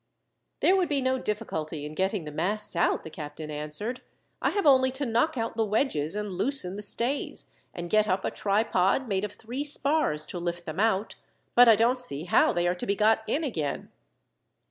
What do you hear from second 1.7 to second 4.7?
in getting the masts out," the captain answered. "I have